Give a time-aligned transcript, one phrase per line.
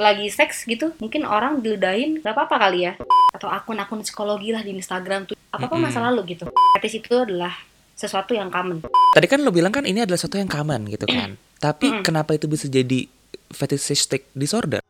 [0.00, 2.96] lagi seks gitu mungkin orang diludahin gak apa-apa kali ya.
[3.36, 6.48] Atau akun-akun psikologi lah di Instagram tuh apa apa masa lalu gitu.
[6.80, 7.52] Fetish itu adalah
[7.92, 8.80] sesuatu yang common.
[9.12, 11.36] Tadi kan lo bilang kan ini adalah sesuatu yang common gitu kan.
[11.64, 13.04] Tapi kenapa itu bisa jadi
[13.52, 14.80] fetishistic disorder?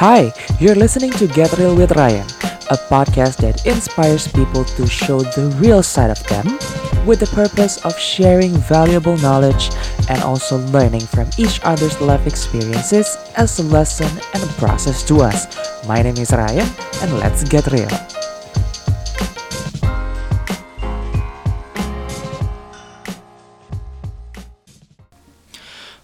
[0.00, 0.28] Hi,
[0.60, 2.24] you're listening to Get Real with Ryan,
[2.68, 6.56] a podcast that inspires people to show the real side of them
[7.06, 9.70] with the purpose of sharing valuable knowledge
[10.08, 15.20] and also learning from each other's life experiences as a lesson and a process to
[15.22, 15.46] us.
[15.86, 16.68] My name is Ryan,
[17.02, 18.15] and let's get real.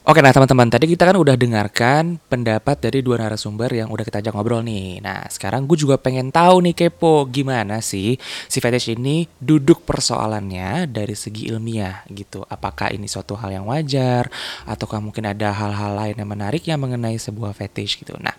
[0.02, 4.18] Oke, nah teman-teman, tadi kita kan udah dengarkan pendapat dari dua narasumber yang udah kita
[4.18, 4.98] ajak ngobrol nih.
[4.98, 8.18] Nah, sekarang gue juga pengen tahu nih kepo, gimana sih
[8.50, 12.42] si fetish ini duduk persoalannya dari segi ilmiah gitu.
[12.50, 14.26] Apakah ini suatu hal yang wajar,
[14.66, 18.18] ataukah mungkin ada hal-hal lain yang menarik yang mengenai sebuah fetish gitu.
[18.18, 18.34] Nah,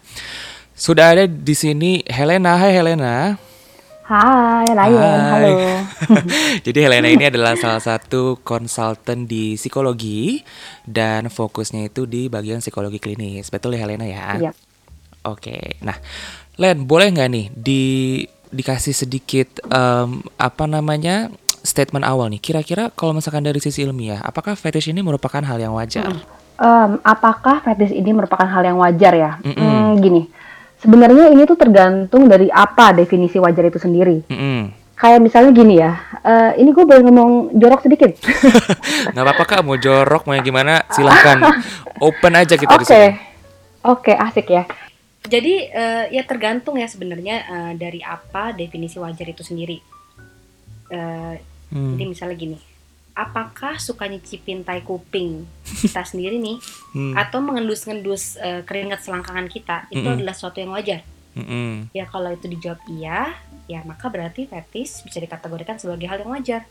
[0.76, 2.60] sudah ada di sini Helena.
[2.60, 3.40] Hai Helena.
[4.04, 5.32] Hai Ryan, Hai.
[5.32, 5.52] halo.
[6.68, 10.44] Jadi Helena ini adalah salah satu konsultan di psikologi
[10.84, 13.48] dan fokusnya itu di bagian psikologi klinis.
[13.48, 14.26] Betul ya Helena ya?
[14.36, 14.52] Iya.
[15.24, 15.80] Oke.
[15.80, 15.96] Nah,
[16.60, 17.84] Len, boleh nggak nih di
[18.52, 21.32] dikasih sedikit em, apa namanya
[21.64, 22.44] statement awal nih?
[22.44, 26.12] Kira-kira kalau misalkan dari sisi ilmiah, apakah fetish ini merupakan hal yang wajar?
[26.60, 29.32] Em, apakah fetish ini merupakan hal yang wajar ya?
[29.48, 29.64] Mm-mm.
[29.64, 30.28] Hmm, gini,
[30.84, 34.28] sebenarnya ini tuh tergantung dari apa definisi wajar itu sendiri.
[34.28, 34.84] Mm-mm.
[34.94, 38.12] Kayak misalnya gini ya, eh, ini gue boleh ngomong jorok sedikit.
[39.12, 41.40] Nggak apa-apa kak, mau jorok mau yang gimana silahkan.
[42.00, 43.10] Open aja kita di Oke, sini.
[43.82, 44.64] oke asik ya.
[45.24, 49.80] jadi eh, ya tergantung ya sebenarnya eh, dari apa definisi wajar itu sendiri
[50.90, 51.36] Eh,
[51.68, 51.98] Hmm.
[51.98, 52.58] jadi misalnya gini
[53.14, 55.46] apakah suka nyicipin tai kuping
[55.82, 56.58] kita sendiri nih
[56.94, 57.18] Hmm.
[57.18, 60.14] atau mengendus-ngendus eh, keringat selangkangan kita itu Mm-mm.
[60.14, 61.02] adalah sesuatu yang wajar
[61.34, 61.90] Mm-mm.
[61.90, 63.34] Ya kalau itu dijawab iya,
[63.66, 66.62] ya maka berarti fetis bisa dikategorikan sebagai hal yang wajar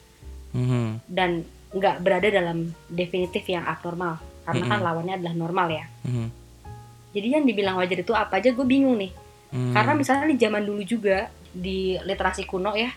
[0.54, 1.02] Mhm.
[1.10, 1.42] dan
[1.72, 5.84] nggak berada dalam definitif yang abnormal karena kan lawannya adalah normal ya.
[7.10, 9.10] Jadi yang dibilang wajar itu apa aja gue bingung nih.
[9.50, 9.72] Mhm.
[9.72, 12.88] Karena misalnya di zaman dulu juga di literasi kuno ya,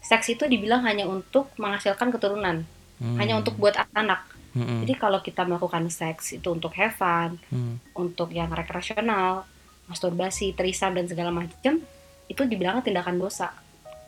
[0.00, 2.66] seks itu dibilang hanya untuk menghasilkan keturunan,
[3.00, 3.16] Mhm.
[3.20, 4.24] hanya untuk buat anak.
[4.56, 4.88] Mhm.
[4.88, 7.92] Jadi kalau kita melakukan seks itu untuk have fun, Mhm.
[7.92, 9.44] untuk yang rekreasional,
[9.86, 11.78] masturbasi, trisam dan segala macam,
[12.26, 13.54] itu dibilang tindakan dosa.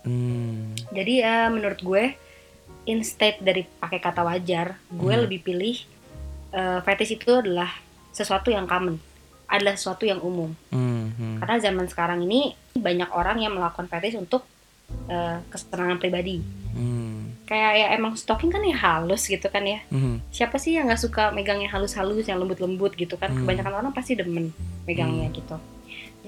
[0.03, 0.75] Hmm.
[0.91, 2.17] Jadi ya menurut gue
[2.89, 5.25] instead dari pakai kata wajar, gue Hmm.
[5.27, 5.77] lebih pilih
[6.49, 7.69] eh, fetish itu adalah
[8.09, 8.97] sesuatu yang common,
[9.45, 10.57] adalah sesuatu yang umum.
[10.73, 11.37] Hmm, hmm.
[11.45, 14.49] Karena zaman sekarang ini banyak orang yang melakukan fetish untuk
[15.13, 16.41] eh, kesenangan pribadi.
[16.73, 17.08] Hmm.
[17.49, 19.81] Kayak ya emang stalking kan ya halus gitu kan ya.
[19.89, 20.21] Mhm.
[20.29, 23.33] Siapa sih yang nggak suka megang yang halus-halus, yang lembut-lembut gitu kan?
[23.33, 23.49] Hmm.
[23.49, 24.53] Kebanyakan orang pasti demen
[24.85, 25.57] megangnya gitu.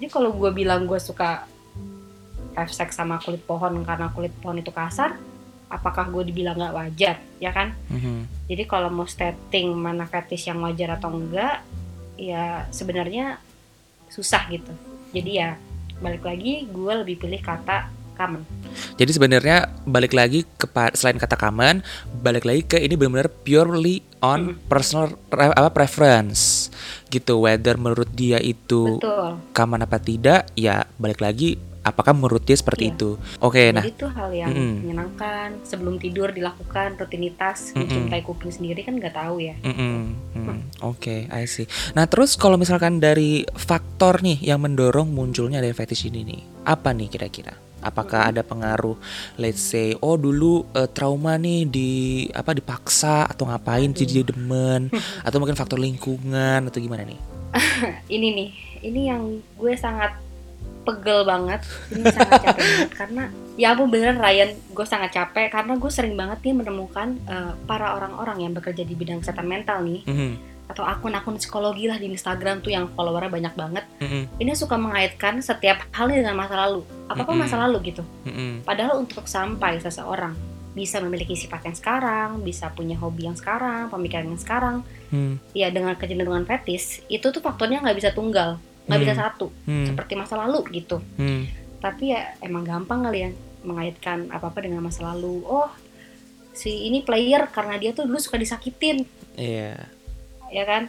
[0.01, 1.45] Jadi kalau gue bilang gue suka
[2.57, 5.21] have sex sama kulit pohon karena kulit pohon itu kasar,
[5.69, 7.77] apakah gue dibilang nggak wajar, ya kan?
[7.93, 8.49] Mhm.
[8.49, 11.61] Jadi kalau mau stating mana fetish yang wajar atau enggak,
[12.17, 13.37] ya sebenarnya
[14.09, 14.73] susah gitu.
[15.13, 15.61] Jadi ya
[16.01, 18.45] balik lagi gue lebih pilih kata common.
[18.95, 21.81] Jadi sebenarnya balik lagi ke selain kata common,
[22.21, 26.69] balik lagi ke ini benar-benar purely on personal re- apa preference
[27.09, 27.41] gitu.
[27.41, 29.41] Whether menurut dia itu Betul.
[29.51, 32.95] common apa tidak, ya balik lagi apakah menurut dia seperti Iya.
[32.95, 33.11] itu.
[33.41, 33.81] Oke, nah.
[33.81, 34.85] Jadi itu hal yang Mm-mm.
[34.85, 37.89] menyenangkan sebelum tidur dilakukan rutinitas Mm-mm.
[37.89, 39.57] mencintai kuping sendiri kan nggak tahu ya.
[39.65, 40.13] Mm.
[40.85, 41.65] Oke, I see.
[41.93, 46.93] Nah, terus kalau misalkan dari faktor nih yang mendorong munculnya dari fetish ini nih, apa
[46.93, 47.53] nih kira-kira?
[47.81, 48.97] Apakah ada pengaruh,
[49.41, 51.91] let's say, oh dulu eh, trauma nih di
[52.33, 53.91] apa dipaksa atau ngapain?
[53.93, 54.93] Jadi demen,
[55.27, 57.21] atau mungkin faktor lingkungan atau gimana nih?
[58.15, 58.51] Ini nih,
[58.87, 60.15] ini yang gue sangat
[60.81, 61.61] pegel banget,
[61.93, 62.91] ini sangat capek banget.
[63.01, 63.23] Karena
[63.61, 67.93] ya ampun beneran Ryan, gue sangat capek karena gue sering banget nih menemukan eh, para
[68.01, 70.01] orang-orang yang bekerja di bidang kesehatan mental nih.
[70.09, 70.33] Mhm,
[70.71, 73.85] atau akun-akun psikologi lah di Instagram tuh yang followernya banyak banget.
[73.99, 77.43] mhm, Ini suka mengaitkan setiap hal dengan masa lalu, apa apa Mm-mm.
[77.43, 78.07] masa lalu gitu.
[78.23, 80.39] mhm, Padahal untuk sampai seseorang
[80.71, 84.77] bisa memiliki sifat yang sekarang, bisa punya hobi yang sekarang, pemikiran yang sekarang,
[85.11, 88.55] mhm, ya dengan kecenderungan fetis, itu tuh faktornya nggak bisa tunggal,
[88.87, 89.23] nggak bisa Hmm.
[89.27, 91.03] satu, mhm, seperti masa lalu gitu.
[91.19, 93.31] mhm, Tapi ya emang gampang kali ya
[93.67, 95.43] mengaitkan apa-apa dengan masa lalu.
[95.43, 95.67] Oh,
[96.53, 99.03] si ini player karena dia tuh dulu suka disakitin,
[99.35, 99.75] Iya,
[100.51, 100.87] ya kan?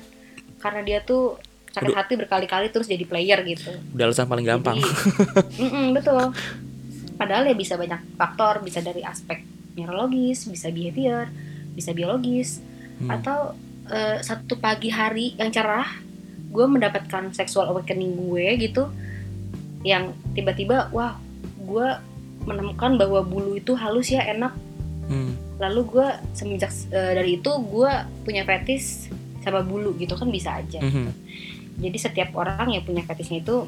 [0.57, 1.37] Karena dia tuh
[1.71, 1.97] sakit Aduh.
[1.97, 3.71] hati berkali-kali terus jadi player gitu.
[3.95, 4.75] udah alasan paling gampang.
[4.75, 4.91] Jadi,
[5.63, 6.35] Mm-mm, betul.
[7.19, 11.31] Padahal ya bisa banyak faktor, bisa dari aspek neurologis, bisa behavior,
[11.71, 12.59] bisa biologis
[12.97, 13.09] Hmm.
[13.09, 15.89] atau eh, satu pagi hari yang cerah
[16.47, 18.93] gue mendapatkan sexual awakening gue gitu
[19.81, 21.17] yang tiba-tiba wah
[21.57, 21.87] gue
[22.41, 24.53] menemukan bahwa bulu itu halus ya enak
[25.09, 25.33] Hmm.
[25.57, 27.91] lalu gue semenjak eh, dari itu gue
[28.21, 29.09] punya fetis
[29.41, 31.07] sama bulu gitu kan bisa aja Mhm.
[31.77, 33.65] jadi setiap orang yang punya fetisnya itu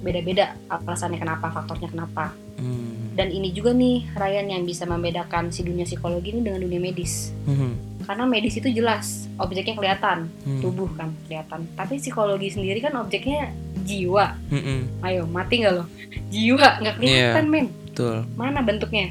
[0.00, 3.18] beda-beda alasannya kenapa faktornya kenapa Hmm.
[3.18, 7.34] dan ini juga nih Ryan yang bisa membedakan si dunia psikologi ini dengan dunia medis
[7.44, 8.04] Mhm.
[8.04, 10.60] karena medis itu jelas objeknya kelihatan Hmm.
[10.62, 13.50] tubuh kan kelihatan tapi psikologi sendiri kan objeknya
[13.82, 15.02] jiwa Mhm.
[15.02, 15.84] ayo mati nggak lo
[16.30, 18.22] jiwa nggak kelihatan men Betul.
[18.36, 19.10] mana bentuknya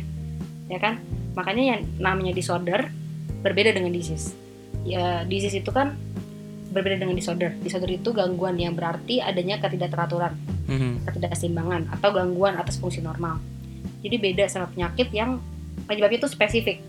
[0.70, 1.04] ya kan
[1.36, 2.88] makanya yang namanya disorder
[3.42, 4.32] berbeda dengan disease
[4.84, 5.96] ya disease itu kan
[6.70, 10.34] berbeda dengan disorder disorder itu gangguan yang berarti adanya ketidakteraturan
[10.66, 11.06] Mhm.
[11.06, 13.38] ketidakseimbangan atau gangguan atas fungsi normal
[14.02, 15.40] jadi beda sama penyakit yang
[15.86, 16.80] penyebabnya itu spesifik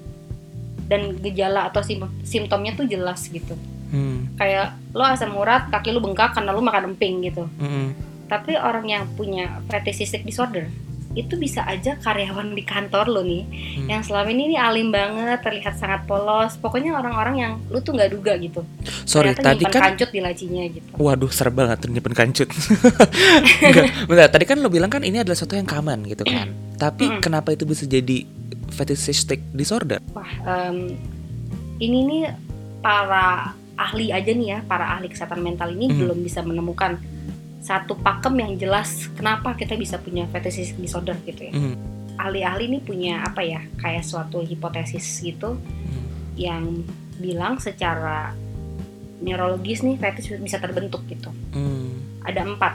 [0.85, 3.55] dan gejala atau sim- simptomnya tuh jelas gitu
[3.89, 4.35] Hmm.
[4.35, 7.87] kayak lo asam urat kaki lo bengkak karena lo makan emping gitu Mhm.
[8.27, 10.67] tapi orang yang punya fetishistic disorder
[11.15, 13.43] itu bisa aja karyawan di kantor lo nih
[13.75, 13.87] Hmm.
[13.91, 18.11] yang selama ini nih alim banget terlihat sangat polos pokoknya orang-orang yang lu tuh nggak
[18.11, 18.63] duga gitu
[19.05, 22.49] Sorry, Ternyata tadi kan kancut di lacinya gitu Waduh, tuh nyimpen kancut.
[23.69, 24.29] Enggak, bentar.
[24.33, 26.49] Tadi kan lo bilang kan ini adalah sesuatu yang common gitu kan.
[26.83, 28.25] Tapi kenapa itu bisa jadi
[28.75, 30.03] fetishistic disorder?
[30.11, 30.99] wah em,
[31.79, 32.23] ini nih
[32.83, 35.99] para ahli aja nih ya para ahli kesehatan mental ini Mhm.
[36.01, 36.99] belum bisa menemukan
[37.65, 41.75] satu pakem yang jelas kenapa kita bisa punya fetishistic disorder gitu ya Mhm.
[42.21, 46.05] ahli-ahli ini punya apa ya kayak suatu hipotesis gitu Mhm.
[46.37, 46.65] yang
[47.17, 48.37] bilang secara
[49.19, 51.97] neurologis nih fetish bisa terbentuk gitu Hmm.
[52.23, 52.75] ada empat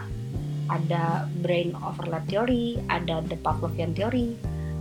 [0.70, 1.04] ada
[1.40, 4.34] brain overlap theory ada the Pavlovian theory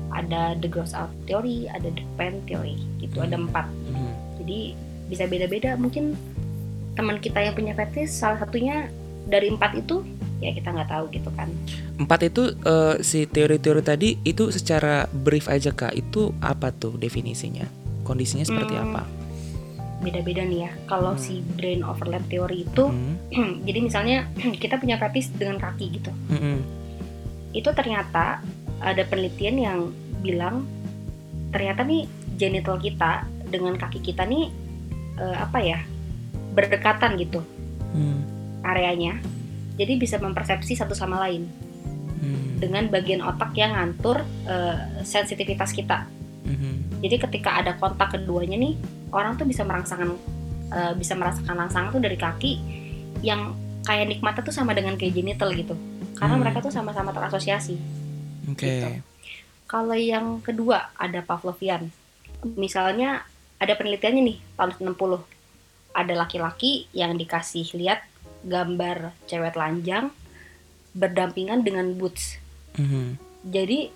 [0.08, 4.10] ada the gross out theory ada the pen theory gitu ada empat Mhm.
[4.40, 4.58] jadi
[5.08, 6.16] bisa beda-beda mungkin
[6.96, 8.88] teman kita yang punya fetish salah satunya
[9.26, 10.06] dari empat itu
[10.38, 11.50] ya kita nggak tahu gitu kan
[11.98, 15.98] Empat itu eh, si teori-teori tadi itu secara brief aja kak.
[15.98, 17.66] Itu apa tuh definisinya?
[18.06, 18.94] Kondisinya seperti Hmm.
[18.94, 19.02] apa?
[19.98, 21.20] beda-beda nih ya kalau Hmm.
[21.20, 23.14] si brain overlap theory itu Mhm.
[23.66, 24.16] jadi misalnya
[24.62, 26.58] kita punya fetish dengan kaki gitu Mhm.
[27.50, 28.38] itu ternyata
[28.78, 29.78] ada penelitian yang
[30.22, 30.70] bilang
[31.50, 32.06] ternyata nih
[32.38, 34.54] genital kita dengan kaki kita nih
[35.18, 35.82] eh, apa ya
[36.54, 37.42] berdekatan gitu
[37.90, 38.22] Hmm.
[38.68, 39.16] Areanya
[39.74, 41.48] jadi bisa mempersepsi satu sama lain
[42.18, 42.58] Hmm.
[42.58, 44.76] dengan bagian otak yang ngatur eh,
[45.06, 46.02] sensitivitas kita
[46.42, 46.98] Mhm.
[46.98, 48.74] jadi ketika ada kontak keduanya nih
[49.14, 50.18] orang tuh bisa merasakan
[50.68, 52.52] eh, bisa merasakan rangsangan tuh dari kaki
[53.22, 55.78] yang kayak nikmatnya tuh sama dengan kayak genital gitu
[56.14, 56.42] karena Hmm.
[56.42, 57.78] mereka tuh sama-sama terasosiasi
[58.48, 58.64] Oke.
[58.66, 58.88] Gitu.
[59.68, 61.92] Kalau yang kedua ada Pavlovian.
[62.56, 63.28] Misalnya
[63.60, 65.20] ada penelitiannya nih tahun 60.
[65.92, 68.00] Ada laki-laki yang dikasih lihat
[68.46, 70.10] gambar cewek telanjang
[70.94, 72.38] berdampingan dengan boots.
[72.78, 73.18] Mhm.
[73.48, 73.90] Jadi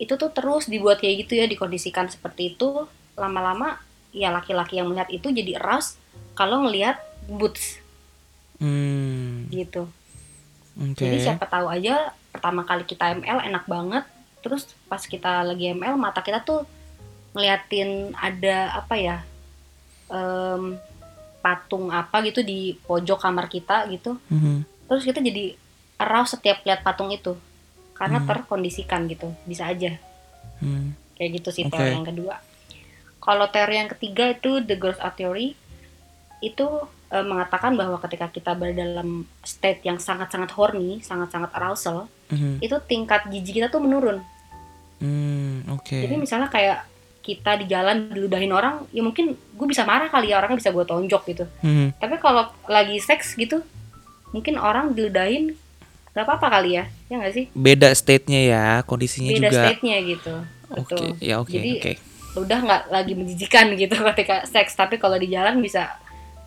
[0.00, 2.88] itu tuh terus dibuat kayak gitu ya dikondisikan seperti itu
[3.20, 3.76] lama-lama
[4.16, 6.00] ya laki-laki yang melihat itu jadi eras
[6.32, 6.96] kalau ngelihat
[7.28, 7.78] boots
[8.60, 9.48] Hmm.
[9.48, 9.88] gitu.
[10.76, 11.00] Oke.
[11.00, 14.04] Jadi siapa tahu aja pertama kali kita ML enak banget,
[14.44, 16.68] terus pas kita lagi ML mata kita tuh
[17.32, 19.16] ngeliatin ada apa ya
[20.12, 20.76] em,
[21.40, 24.86] patung apa gitu di pojok kamar kita gitu, Mhm.
[24.86, 25.56] terus kita jadi
[25.96, 27.36] arouse setiap lihat patung itu
[27.96, 28.28] karena Hmm.
[28.28, 29.96] terkondisikan gitu, bisa aja
[30.60, 30.96] Hmm.
[31.16, 31.76] kayak gitu sih Oke.
[31.76, 32.36] teori yang kedua.
[33.20, 35.52] Kalau teori yang ketiga itu the growth out theory
[36.40, 36.66] itu
[37.10, 42.62] eh, mengatakan bahwa ketika kita berada dalam state yang sangat-sangat horny, sangat-sangat arousal, Mhm.
[42.62, 44.22] itu tingkat jijik kita tuh menurun.
[45.02, 45.66] Hmm.
[45.74, 46.06] Oke.
[46.06, 46.86] Jadi misalnya kayak
[47.20, 50.84] kita di jalan diludahin orang, ya mungkin gue bisa marah kali ya orangnya bisa gue
[50.88, 51.44] tonjok gitu.
[51.60, 52.00] Mhm.
[52.00, 53.60] Tapi kalau lagi seks gitu,
[54.32, 55.52] mungkin orang diludahin
[56.10, 57.44] gak apa-apa kali ya, ya nggak sih?
[57.54, 59.60] Beda state-nya ya, kondisinya Beda juga.
[59.68, 60.34] state-nya gitu.
[60.74, 61.06] Oke, Betul.
[61.22, 61.92] ya oke, Jadi oke.
[62.40, 66.00] udah nggak lagi menjijikan gitu ketika seks, tapi kalau di jalan bisa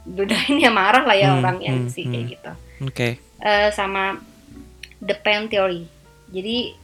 [0.03, 2.33] diludahin ya marah lah ya Hmm, orang yang hmm, sih kayak hmm.
[2.35, 2.51] gitu.
[2.83, 3.07] Oke.
[3.39, 4.19] Eh, sama
[4.99, 5.87] the pen theory.
[6.33, 6.75] Jadi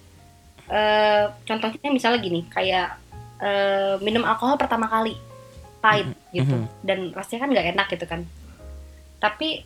[0.72, 2.96] eh, contohnya misalnya gini, kayak
[3.40, 5.16] eh, minum alkohol pertama kali
[5.80, 6.68] pahit gitu, mhm.
[6.84, 8.22] dan rasanya kan nggak enak gitu kan.
[9.24, 9.64] Tapi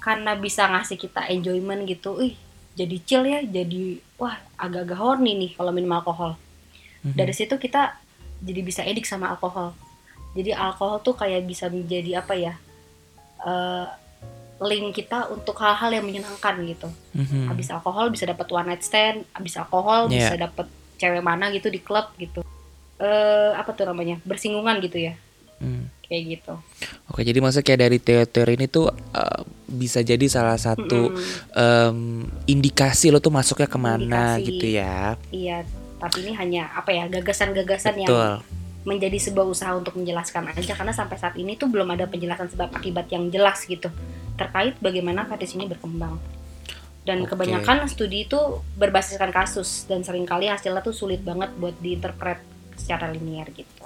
[0.00, 2.34] karena bisa ngasih kita enjoyment gitu, ih
[2.72, 6.40] jadi chill ya, jadi wah agak-agak horny nih kalau minum alkohol.
[7.04, 7.16] Mhm.
[7.16, 8.00] Dari situ kita
[8.40, 9.76] jadi bisa edik sama alkohol.
[10.32, 12.54] Jadi alkohol tuh kayak bisa menjadi apa ya?
[13.40, 13.88] eh,
[14.60, 16.88] link kita untuk hal-hal yang menyenangkan gitu.
[17.16, 17.48] Mhm.
[17.48, 20.28] Habis alkohol bisa dapat one night stand, habis alkohol Iya.
[20.28, 20.66] bisa dapat
[21.00, 22.44] cewek mana gitu di klub gitu.
[23.00, 25.14] Eh apa tuh namanya bersinggungan gitu ya
[25.60, 25.92] Hmm.
[26.08, 26.56] kayak gitu
[27.12, 31.12] Oke, jadi maksudnya kayak dari teori ini tuh eh, bisa jadi salah satu
[31.52, 34.48] em, indikasi lo tuh masuknya ke mana Indikasi.
[34.48, 35.20] gitu ya.
[35.28, 35.60] iya
[36.00, 38.40] tapi ini hanya apa ya gagasan-gagasan yang
[38.88, 42.72] menjadi sebuah usaha untuk menjelaskan aja karena sampai saat ini tuh belum ada penjelasan sebab
[42.72, 43.92] akibat yang jelas gitu
[44.40, 46.16] terkait bagaimana fetish ini berkembang
[47.04, 47.36] dan Oke.
[47.36, 48.40] kebanyakan studi itu
[48.80, 52.40] berbasiskan kasus dan sering kali hasilnya tuh sulit banget buat diinterpret
[52.80, 53.80] secara linear gitu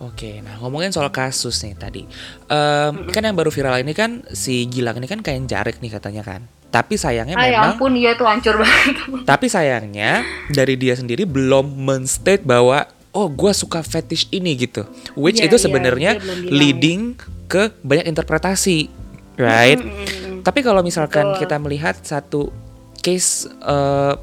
[0.00, 2.08] Oke, nah ngomongin soal kasus nih tadi,
[2.48, 6.24] Em, kan yang baru viral ini kan si Gilang ini kan kain jarik nih katanya
[6.24, 6.48] kan.
[6.72, 8.96] Tapi sayangnya ya memang, ampun iya tuh hancur banget
[9.30, 14.88] tapi sayangnya dari dia sendiri belum menstate bahwa oh gue suka fetish ini gitu,
[15.20, 17.00] which Iya, itu iya, sebenarnya dia bilang, leading
[17.44, 18.88] ke banyak interpretasi,
[19.36, 19.76] right?
[19.76, 20.38] Mm, mm, mm.
[20.48, 21.40] Tapi kalau misalkan Betul.
[21.44, 22.48] kita melihat satu
[23.04, 24.14] case eh,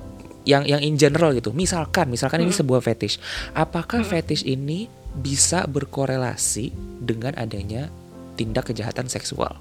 [0.48, 3.20] yang yang in general gitu, misalkan misalkan ini sebuah fetish,
[3.51, 6.72] apakah fetish ini bisa berkorelasi
[7.04, 7.92] dengan adanya
[8.34, 9.60] tindak kejahatan seksual?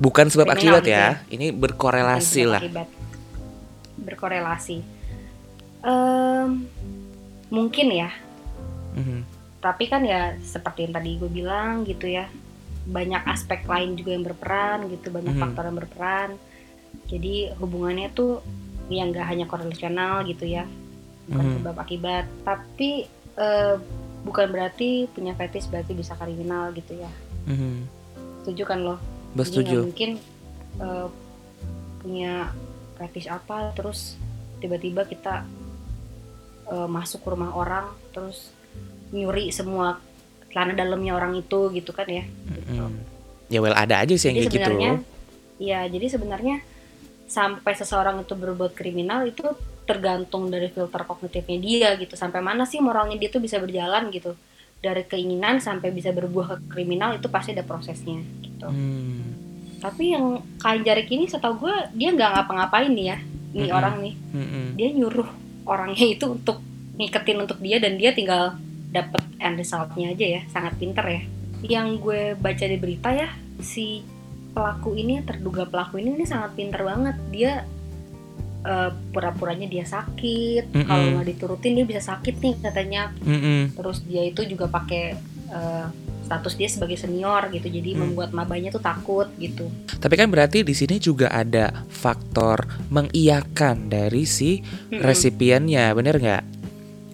[0.00, 2.60] Bukan sebab Kriminal akibat gitu ya, ini berkorelasi lah.
[2.64, 2.88] akibat.
[3.96, 4.76] berkorelasi.
[5.82, 6.66] Em,
[7.48, 8.10] mungkin ya.
[8.96, 9.36] Mhm.
[9.56, 12.30] tapi kan ya seperti yang tadi gue bilang gitu ya.
[12.86, 15.10] Banyak aspek lain juga yang berperan gitu.
[15.10, 15.42] Banyak Mhm.
[15.42, 16.30] faktor yang berperan.
[17.10, 18.46] Jadi hubungannya tuh
[18.88, 20.64] yang nggak hanya korelasional gitu ya
[21.26, 21.54] bukan Mhm.
[21.60, 23.74] sebab akibat tapi eh,
[24.22, 27.10] bukan berarti punya fetish berarti bisa kriminal gitu ya
[27.44, 27.84] Mhm.
[28.40, 29.76] setuju kan lo Jadi nggak Bersetuju.
[29.82, 30.10] mungkin
[30.76, 31.06] eh,
[31.98, 32.32] punya
[32.94, 34.14] fetish apa terus
[34.58, 35.44] tiba-tiba kita
[36.66, 38.50] eh, masuk ke rumah orang terus
[39.08, 39.98] nyuri semua
[40.48, 42.24] celana dalamnya orang itu gitu kan ya.
[42.24, 42.90] Mhm.
[43.46, 44.58] Ya well ada aja sih yang Jadi kayak gitu.
[44.66, 44.92] sebenarnya,
[45.58, 46.56] ya jadi sebenarnya
[47.26, 49.42] sampai seseorang itu berbuat kriminal itu
[49.86, 52.14] tergantung dari filter kognitifnya dia gitu.
[52.14, 54.34] Sampai mana sih moralnya dia tuh bisa berjalan gitu.
[54.78, 58.66] Dari keinginan sampai bisa berbuah ke kriminal itu pasti ada prosesnya gitu.
[58.66, 59.22] Hmm.
[59.78, 63.18] Tapi yang kain jarik ini setahu gue dia nggak ngapa-ngapain nih ya.
[63.56, 63.78] Ini Mm-mm.
[63.78, 64.64] orang nih Mhm.
[64.76, 65.28] dia nyuruh
[65.64, 66.60] orangnya itu untuk
[66.96, 68.56] ngiketin untuk dia dan dia tinggal
[68.86, 71.20] dapet end resultnya aja ya sangat pinter ya
[71.64, 73.28] yang gue baca di berita ya
[73.60, 74.00] si
[74.56, 77.68] pelaku ini terduga pelaku ini ini sangat pinter banget dia
[78.64, 80.88] eh, pura-puranya dia sakit Mm-mm.
[80.88, 83.76] kalau nggak diturutin dia bisa sakit nih katanya Mhm.
[83.76, 85.14] terus dia itu juga pakai
[85.46, 85.86] eh,
[86.26, 88.10] status dia sebagai senior gitu jadi Hmm.
[88.10, 94.26] membuat mabanya tuh takut gitu Tapi kan berarti di sini juga ada faktor mengiyakan dari
[94.26, 94.98] si Mm-mm.
[94.98, 96.42] resipiennya, bener nggak?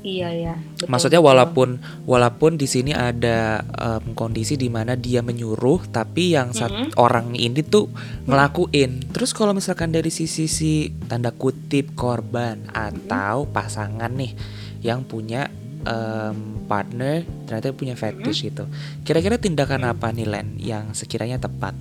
[0.03, 1.31] Iya ya betul, Maksudnya betul.
[1.31, 1.69] walaupun
[2.05, 6.95] walaupun di sini ada em, kondisi di mana dia menyuruh, tapi yang sat- Mhm.
[6.97, 7.87] orang ini tuh
[8.27, 9.09] ngelakuin.
[9.09, 10.73] Terus kalau misalkan dari sisi si
[11.05, 14.35] tanda kutip korban atau pasangan nih
[14.81, 15.47] yang punya
[15.83, 18.67] em, partner ternyata punya fetish gitu.
[19.03, 21.75] Kira-kira tindakan apa nih Len yang sekiranya tepat?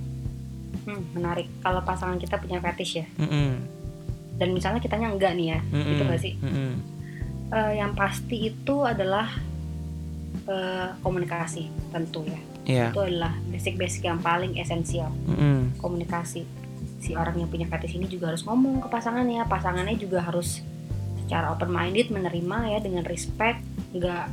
[0.82, 3.54] Hmm, menarik kalau pasangan kita punya fetish ya Mm-mm.
[4.34, 5.86] dan misalnya kitanya enggak nih ya Mm-mm.
[5.88, 6.70] gitu gak sih Mm-mm.
[7.52, 9.28] Eh, yang pasti itu adalah
[10.48, 12.40] eh, komunikasi tentu ya.
[12.62, 12.94] Iya.
[12.94, 15.10] itu adalah basic-basic yang paling esensial.
[15.28, 15.76] Mm-mm.
[15.82, 16.46] komunikasi.
[17.02, 19.44] Si orang yang punya fetish ini juga harus ngomong ke pasangannya.
[19.50, 20.62] Pasangannya juga harus
[21.20, 23.60] secara open minded menerima ya dengan respect.
[23.92, 24.30] Nggak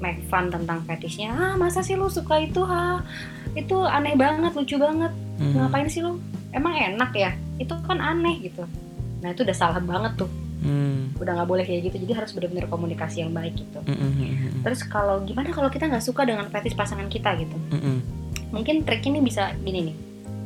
[0.00, 2.64] make fun tentang fetishnya ah masa sih lu suka itu?
[2.64, 3.04] Ha
[3.52, 5.12] itu aneh banget lucu banget.
[5.42, 5.60] Mm.
[5.60, 6.16] ngapain sih lu?
[6.54, 7.34] Emang enak ya?
[7.60, 8.64] Itu kan aneh gitu.
[9.20, 10.30] Nah itu udah salah banget tuh
[10.60, 11.16] Mm.
[11.16, 14.60] udah nggak boleh kayak gitu jadi harus benar-benar komunikasi yang baik gitu Mm-mm.
[14.60, 18.04] terus kalau gimana kalau kita nggak suka dengan fetish pasangan kita gitu Mm-mm.
[18.52, 19.96] mungkin trik ini bisa gini nih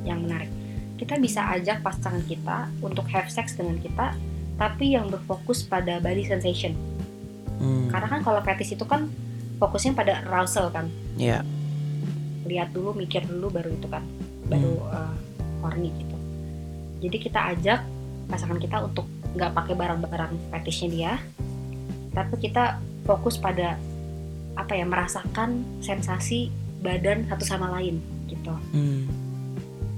[0.06, 0.50] yang menarik
[0.94, 4.14] kita bisa ajak pasangan kita untuk have sex dengan kita
[4.54, 6.74] tapi yang berfokus pada body sensation
[7.54, 7.86] Mm.
[7.86, 9.06] karena kan kalau fetish itu kan
[9.58, 11.46] fokusnya pada arousal kan Iya.
[12.44, 14.02] lihat dulu mikir dulu baru itu kan
[14.46, 15.14] baru uh,
[15.62, 16.16] horny gitu
[16.98, 17.80] jadi kita ajak
[18.26, 21.12] pasangan kita untuk nggak pakai barang-barang fetishnya dia
[22.14, 23.74] tapi kita fokus pada
[24.54, 26.48] apa ya merasakan sensasi
[26.78, 27.98] badan satu sama lain
[28.30, 29.10] gitu Mm.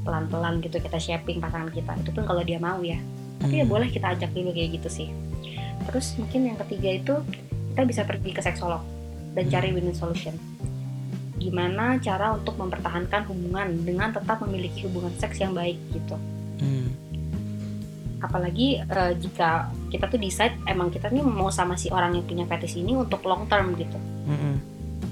[0.02, 2.96] pelan-pelan gitu kita shaping pasangan kita itu pun kalau dia mau ya
[3.36, 3.72] tapi ya Mm.
[3.72, 5.08] boleh kita ajak dulu kayak gitu sih
[5.86, 7.14] terus mungkin yang ketiga itu
[7.74, 8.80] kita bisa pergi ke seksolog
[9.36, 10.32] dan cari win solution
[11.36, 16.16] gimana cara untuk mempertahankan hubungan dengan tetap memiliki hubungan seks yang baik gitu
[16.56, 16.88] Mm.
[18.18, 22.44] Apalagi eh, jika kita tuh decide emang kita nih mau sama si orang yang punya
[22.44, 24.56] fetish ini untuk long term gitu Mm-mm.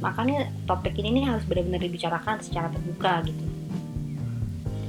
[0.00, 3.44] makanya topik ini nih harus benar-benar dibicarakan secara terbuka gitu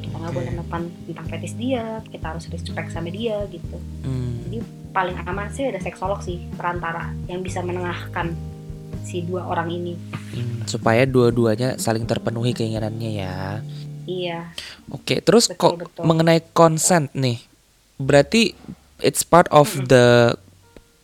[0.02, 0.38] kita nggak Oke.
[0.40, 4.62] boleh nepan tentang fetish dia kita harus respect sama dia gitu Mm.
[4.96, 8.32] paling aman sih ada seksolog sih perantara yang bisa menengahkan
[9.04, 9.94] si dua orang ini.
[10.32, 13.36] Hmm, supaya dua-duanya saling terpenuhi keinginannya ya.
[14.06, 14.50] Iya.
[14.88, 16.04] Oke, terus Betul, kok betul.
[16.06, 17.42] mengenai consent nih,
[17.98, 18.56] berarti
[19.00, 20.36] it's part of the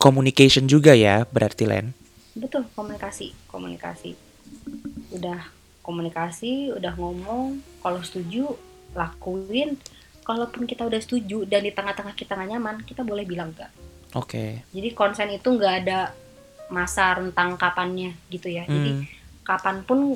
[0.01, 1.93] communication juga ya, berarti Len?
[2.33, 4.15] Betul, komunikasi, komunikasi.
[5.12, 5.51] Udah
[5.83, 8.55] komunikasi, udah ngomong, kalau setuju
[8.95, 9.77] lakuin.
[10.21, 13.74] Kalaupun kita udah setuju dan di tengah-tengah kita nggak nyaman, kita boleh bilang enggak.
[14.13, 14.62] Oke.
[14.69, 16.13] Jadi konsen itu nggak ada
[16.69, 18.69] masa rentang kapannya gitu ya.
[18.69, 19.10] Jadi Hmm,
[19.43, 20.15] kapan pun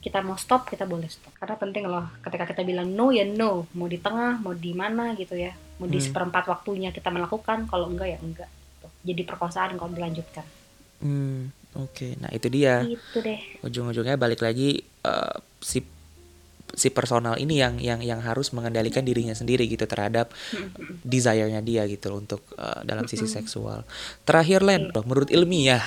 [0.00, 1.34] kita mau stop, kita boleh stop.
[1.36, 5.12] Karena penting loh, ketika kita bilang no ya no, mau di tengah, mau di mana
[5.18, 6.06] gitu ya, mau di Hmm.
[6.06, 8.50] seperempat waktunya kita melakukan, kalau enggak ya enggak.
[8.78, 10.44] Tuh, Jadi perkosaan kalau dilanjutkan.
[11.00, 11.40] hmm,
[11.80, 12.82] Oke, nah itu dia.
[12.84, 13.40] Itu deh.
[13.62, 15.80] Ujung-ujungnya balik lagi eh, si
[16.70, 20.30] si personal ini yang yang yang harus mengendalikan dirinya sendiri gitu terhadap
[21.02, 23.82] desire-nya dia gitu untuk eh, dalam sisi seksual.
[24.22, 25.82] Terakhir Len, loh, menurut ilmiah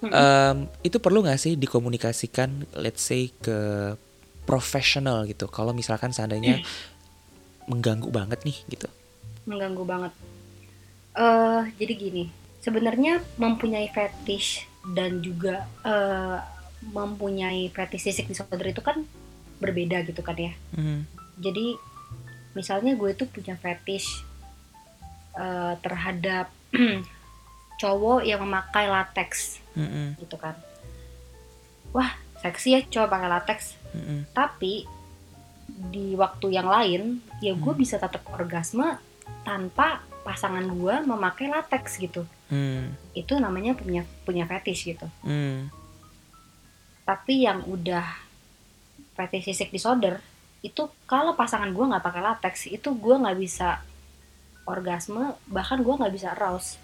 [0.00, 3.92] em, itu perlu nggak sih dikomunikasikan let's say ke
[4.44, 6.60] profesional gitu kalau misalkan seandainya
[7.70, 8.88] mengganggu banget nih gitu.
[9.44, 10.12] mengganggu banget.
[11.14, 12.24] eh jadi gini,
[12.64, 14.64] sebenarnya mempunyai fetish
[14.96, 16.40] dan juga eh,
[16.90, 19.04] mempunyai fetish sisik disorder itu kan
[19.60, 20.52] berbeda gitu kan ya.
[20.72, 21.04] Hmm,
[21.38, 21.76] Jadi
[22.56, 24.24] misalnya gue tuh punya fetish
[25.36, 26.48] eh, terhadap
[27.80, 30.56] cowok yang memakai latex mm-mm, gitu kan.
[31.94, 33.58] Wah, seksi ya cowok pakai latex.
[33.94, 34.88] mm-mm, Tapi
[35.68, 37.80] di waktu yang lain ya gue Hmm.
[37.80, 38.98] bisa tetap orgasme
[39.44, 42.24] tanpa pasangan gue memakai latex gitu.
[42.48, 45.06] Hmm, itu namanya punya punya fetish gitu.
[45.24, 45.68] Hmm,
[47.04, 48.04] tapi yang udah
[49.14, 50.18] fetishistic disorder
[50.64, 53.84] itu kalau pasangan gue nggak pakai latex itu gue nggak bisa
[54.64, 56.80] orgasme bahkan gue nggak bisa arouse.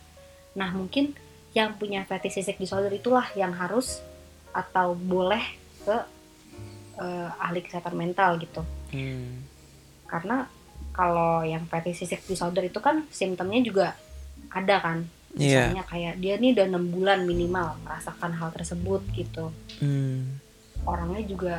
[0.52, 1.16] Nah mungkin
[1.56, 4.04] yang punya fetishistic disorder itulah yang harus
[4.52, 5.42] atau boleh
[5.82, 5.96] ke
[7.00, 8.62] eh, ahli kesehatan mental gitu.
[8.92, 9.44] Hmm,
[10.06, 10.46] karena
[10.92, 13.86] kalau yang fetishistic disorder itu kan simptomnya juga
[14.52, 14.98] ada kan.
[15.30, 15.70] Iya.
[15.70, 19.54] misalnya kayak dia nih udah enam bulan minimal merasakan hal tersebut gitu.
[19.78, 20.42] Hmm,
[20.82, 21.54] orangnya juga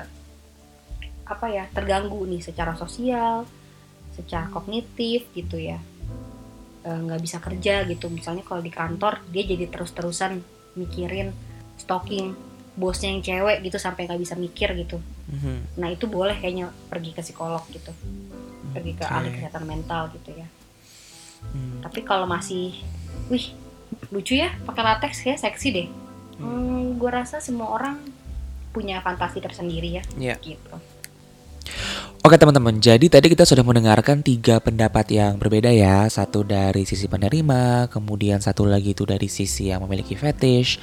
[1.23, 3.47] apa ya terganggu nih secara sosial
[4.11, 5.79] secara kognitif gitu ya.
[6.83, 8.11] Eh, nggak bisa kerja gitu.
[8.11, 10.43] Misalnya kalau di kantor dia jadi terus-terusan
[10.75, 11.31] mikirin
[11.79, 12.35] stalking
[12.71, 15.75] bosnya yang cewek gitu sampai nggak bisa mikir gitu mhm.
[15.75, 17.91] nah itu boleh kayaknya pergi ke psikolog gitu
[18.71, 19.11] pergi ke Oke.
[19.11, 20.47] ahli kesehatan mental gitu ya
[21.41, 21.81] Hmm.
[21.81, 22.69] tapi kalau masih
[23.25, 23.49] wih
[24.13, 25.87] lucu ya pakai latex ya seksi deh
[26.37, 27.97] hmm, gue rasa semua orang
[28.69, 30.35] punya fantasi tersendiri ya Iya.
[30.37, 30.75] gitu
[32.21, 36.05] Oke teman-teman, jadi tadi kita sudah mendengarkan tiga pendapat yang berbeda ya.
[36.05, 40.77] Satu dari sisi penerima, kemudian satu lagi itu dari sisi yang memiliki fetish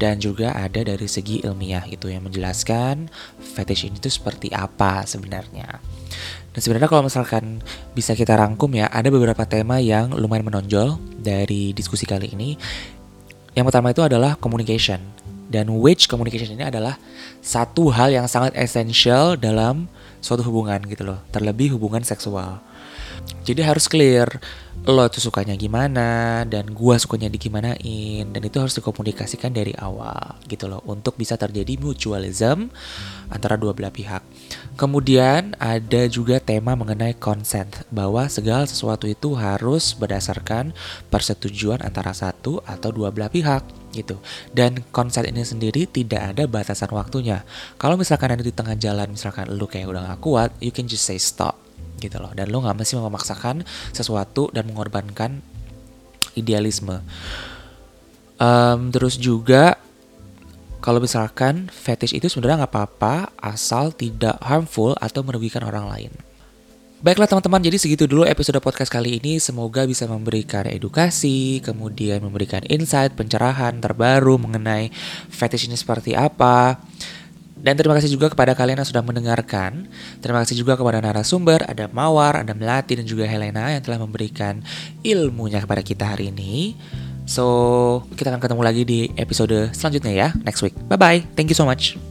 [0.00, 3.04] Dan juga ada dari segi ilmiah itu yang menjelaskan
[3.36, 5.76] fetish ini tuh seperti apa sebenarnya.
[6.56, 7.60] Dan sebenarnya kalau misalkan
[7.92, 12.56] bisa kita rangkum ya Ada beberapa tema yang lumayan menonjol dari diskusi kali ini.
[13.52, 15.04] Yang pertama itu adalah communication.
[15.52, 16.96] Dan which communication ini adalah
[17.44, 22.60] satu hal yang sangat esensial dalam suatu hubungan gitu loh, terlebih hubungan seksual.
[23.44, 24.28] Jadi harus clear
[24.88, 30.70] lo tuh sukanya gimana dan gua sukanya digimanain dan itu harus dikomunikasikan dari awal gitu
[30.70, 32.72] loh untuk bisa terjadi mutualism
[33.28, 34.22] antara dua belah pihak.
[34.78, 40.72] Kemudian ada juga tema mengenai consent bahwa segala sesuatu itu harus berdasarkan
[41.12, 43.66] persetujuan antara satu atau dua belah pihak
[43.98, 44.22] gitu.
[44.54, 47.42] Dan consent ini sendiri tidak ada batasan waktunya.
[47.74, 51.02] Kalau misalkan ada di tengah jalan misalkan lu kayak udah gak kuat, you can just
[51.02, 51.58] say stop
[51.98, 52.30] gitu loh.
[52.32, 55.42] Dan lu nggak mesti memaksakan sesuatu dan mengorbankan
[56.38, 57.02] idealisme.
[58.38, 59.74] Em, terus juga
[60.78, 66.12] kalau misalkan fetish itu sebenarnya nggak apa-apa asal tidak harmful atau merugikan orang lain.
[66.98, 69.38] Baiklah teman-teman, jadi segitu dulu episode podcast kali ini.
[69.38, 74.90] Semoga bisa memberikan edukasi, kemudian memberikan insight, pencerahan terbaru mengenai
[75.30, 76.82] fetish ini seperti apa.
[77.54, 79.86] Dan terima kasih juga kepada kalian yang sudah mendengarkan.
[80.18, 84.58] Terima kasih juga kepada narasumber, ada Mawar, ada Melati, dan juga Helena yang telah memberikan
[85.06, 86.74] ilmunya kepada kita hari ini.
[87.30, 90.74] So, kita akan ketemu lagi di episode selanjutnya ya, next week.
[90.90, 92.07] Bye-bye, thank you so much.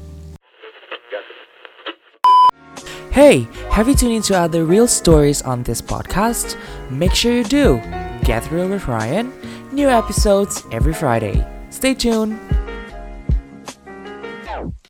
[3.17, 6.55] Hey, have you tuned into other real stories on this podcast?
[6.91, 7.79] Make sure you do.
[8.23, 9.33] Get Real with Ryan,
[9.71, 11.43] new episodes every Friday.
[11.71, 12.39] Stay tuned.